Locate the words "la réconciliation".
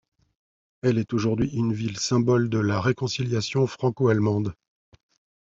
2.57-3.67